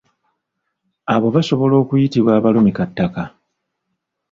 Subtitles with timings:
[1.13, 3.21] Abo basobola okuyitibwa abalumikattaka.